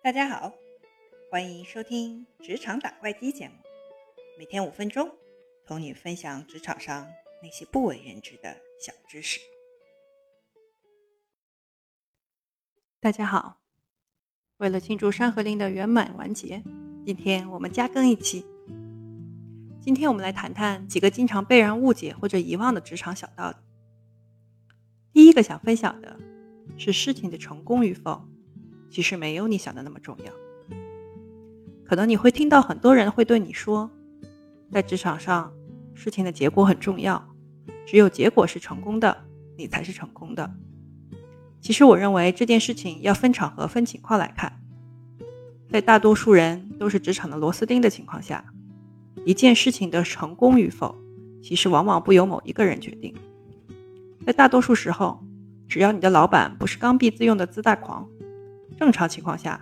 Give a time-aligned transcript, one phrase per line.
[0.00, 0.52] 大家好，
[1.28, 3.54] 欢迎收听《职场打怪机》节目，
[4.38, 5.10] 每天五分钟，
[5.66, 7.08] 同你分享职场上
[7.42, 9.40] 那些不为人知的小知识。
[13.00, 13.58] 大家好，
[14.58, 16.62] 为了庆祝《山河令》的圆满完结，
[17.04, 18.46] 今天我们加更一期。
[19.80, 23.56] 今天我们来谈谈几个经常被人误解或者遗忘的职场小道理。
[25.12, 26.16] 第一个想分享的
[26.78, 28.24] 是事情的成功与否。
[28.90, 30.32] 其实没有你想的那么重要。
[31.84, 33.90] 可能你会听到很多人会对你说，
[34.70, 35.52] 在职场上，
[35.94, 37.34] 事情的结果很重要，
[37.86, 39.24] 只有结果是成功的，
[39.56, 40.50] 你才是成功的。
[41.60, 44.52] 其实我认为这件事情要分场合、分情况来看。
[45.70, 48.44] 在大多数人都是职场的螺丝钉的情况下，
[49.24, 50.96] 一件事情的成功与否，
[51.42, 53.14] 其实往往不由某一个人决定。
[54.26, 55.22] 在大多数时候，
[55.66, 58.08] 只要你的老板不是刚愎自用的自大狂。
[58.78, 59.60] 正常情况下，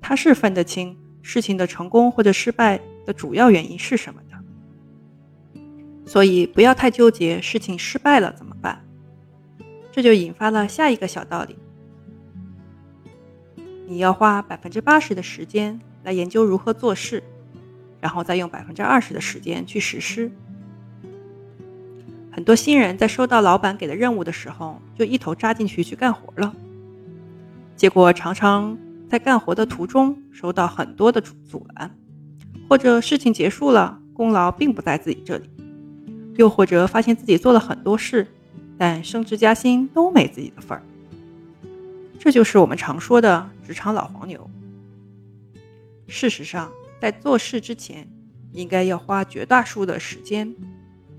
[0.00, 5.58] 他是分得清事情的成功或者失败的主要原因是什么的，
[6.06, 8.84] 所以不要太纠结事情失败了怎么办。
[9.90, 11.56] 这就引发了下一个小道理：
[13.86, 17.22] 你要花百分之八十的时间来研究如何做事，
[18.00, 20.30] 然后再用百分之二十的时间去实施。
[22.30, 26.54] 很多新人在收到老板给的任务的时候，就一头扎进去去干活了。
[27.78, 28.76] 结果常常
[29.08, 31.96] 在干活的途中收到很多的阻阻拦，
[32.68, 35.48] 或者事情结束了，功劳并不在自己这里，
[36.36, 38.26] 又或者发现自己做了很多事，
[38.76, 40.82] 但升职加薪都没自己的份儿。
[42.18, 44.50] 这就是我们常说的职场老黄牛。
[46.08, 48.08] 事实上，在做事之前，
[48.50, 50.52] 应该要花绝大数的时间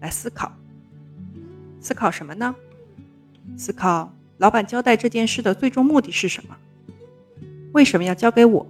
[0.01, 0.51] 来思考。
[1.79, 2.53] 思考什么呢？
[3.55, 4.13] 思考。
[4.39, 6.55] 老板交代这件事的最终目的是什么？
[7.73, 8.65] 为什么要交给我？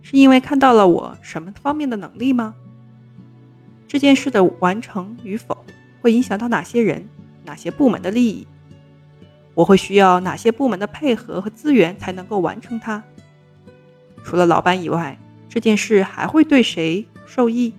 [0.00, 2.54] 是因为看到了我什么方面的能力吗？
[3.88, 5.64] 这件事的完成与否
[6.00, 7.04] 会影响到哪些人、
[7.44, 8.46] 哪些部门的利益？
[9.54, 13.02] 我会需要哪些部门的配合和资源才能够完成它？
[14.22, 17.74] 除了老板以外，这件事还会对谁受益？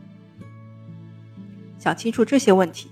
[1.78, 2.90] 想清楚这些问题，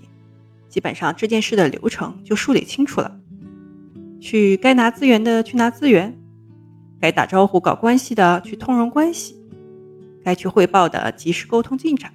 [0.70, 3.17] 基本上这件事的流程就梳理清楚了。
[4.20, 6.18] 去该拿资源的去拿资源，
[7.00, 9.36] 该打招呼搞关系的去通融关系，
[10.24, 12.12] 该去汇报的及时沟通进展。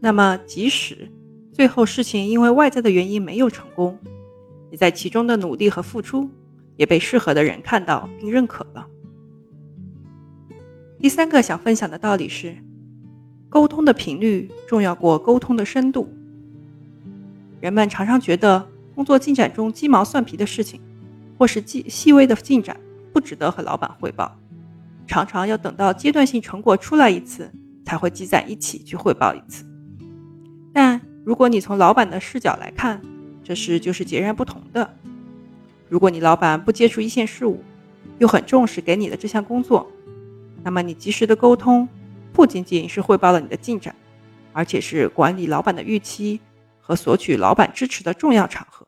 [0.00, 1.08] 那么，即使
[1.52, 3.98] 最后事情因为外在的原因没有成功，
[4.70, 6.28] 你在其中的努力和付出
[6.76, 8.86] 也被适合的人看到并认可了。
[10.98, 12.56] 第三个想分享的道理是，
[13.48, 16.08] 沟通的频率重要过沟通的深度。
[17.60, 18.71] 人们常常觉得。
[18.94, 20.80] 工作进展中鸡毛蒜皮的事情，
[21.38, 22.78] 或是细细微的进展，
[23.12, 24.36] 不值得和老板汇报。
[25.06, 27.50] 常常要等到阶段性成果出来一次，
[27.84, 29.64] 才会积攒一起去汇报一次。
[30.72, 33.00] 但如果你从老板的视角来看，
[33.42, 34.94] 这事就是截然不同的。
[35.88, 37.62] 如果你老板不接触一线事务，
[38.18, 39.90] 又很重视给你的这项工作，
[40.62, 41.88] 那么你及时的沟通，
[42.32, 43.94] 不仅仅是汇报了你的进展，
[44.52, 46.40] 而且是管理老板的预期。
[46.82, 48.86] 和索取老板支持的重要场合。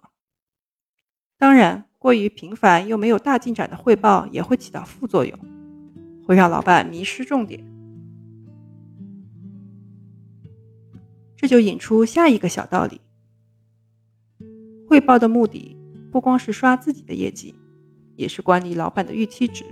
[1.39, 5.39] 当然，过于频繁又没有大进展的汇报也会起到副作用，
[6.27, 7.65] 会让老板迷失重点。
[11.37, 13.01] 这就引出下一个小道理：
[14.89, 15.77] 汇报的目的
[16.11, 17.55] 不光是刷自己的业绩，
[18.17, 19.65] 也是管理老板的预期值。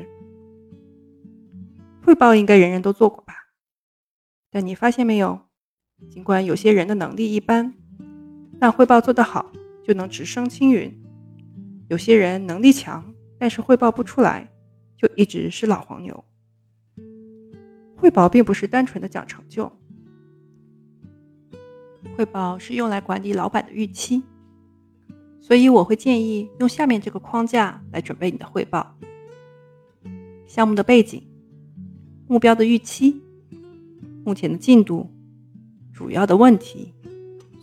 [2.04, 3.34] 汇报应该人人都做过吧？
[4.50, 5.40] 但你发现没有？
[6.10, 7.74] 尽管有些人的能力一般。
[8.62, 9.50] 但汇报做得好，
[9.82, 10.88] 就能直升青云。
[11.88, 14.48] 有些人能力强，但是汇报不出来，
[14.96, 16.24] 就一直是老黄牛。
[17.96, 19.72] 汇报并不是单纯的讲成就，
[22.16, 24.22] 汇报是用来管理老板的预期。
[25.40, 28.96] 所以我会建议用下面这个框架来准备你的汇报：
[30.46, 31.20] 项目的背景、
[32.28, 33.20] 目标的预期、
[34.24, 35.10] 目前的进度、
[35.92, 36.94] 主要的问题。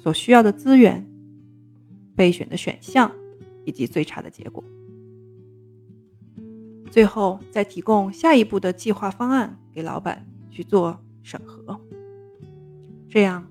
[0.01, 1.05] 所需要的资源、
[2.15, 3.11] 备选的选项
[3.65, 4.63] 以及最差的结果，
[6.89, 11.79] 最后再提供下一步的计划方案给老板去做审核，
[13.09, 13.45] 这样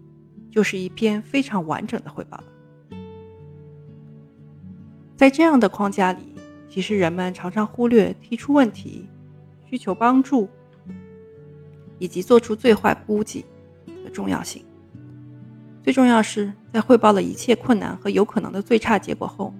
[0.50, 2.44] 就是一篇非常完整的汇报了。
[5.16, 6.34] 在这样的框架里，
[6.68, 9.06] 其实人们常常忽略提出问题、
[9.66, 10.48] 需求帮助
[11.98, 13.44] 以及做出最坏估计
[14.04, 14.64] 的重要性。
[15.82, 19.52] 最重要是在汇报了一切困难和有可能的最差结果后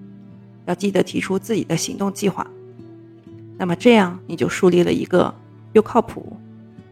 [0.65, 2.45] 要记得提出自己的行动计划。
[3.57, 5.33] 那么这样你就树立了一个
[5.73, 6.37] 又靠谱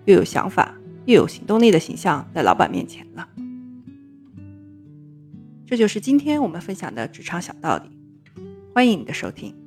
[0.05, 0.75] 又有想法
[1.05, 3.27] 又有行动力的形象在老板面前了。
[5.65, 7.97] 这就是今天我们分享的职场小道理。
[8.73, 9.66] 欢迎你的收听。